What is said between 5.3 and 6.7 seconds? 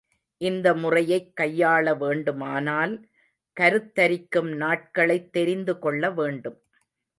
தெரிந்துகொள்ள வேண்டும்.